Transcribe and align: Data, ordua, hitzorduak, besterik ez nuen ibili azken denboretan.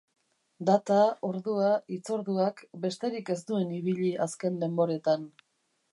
Data, 0.69 0.97
ordua, 1.27 1.67
hitzorduak, 1.95 2.65
besterik 2.87 3.33
ez 3.37 3.41
nuen 3.53 3.79
ibili 3.81 4.11
azken 4.29 4.61
denboretan. 4.65 5.33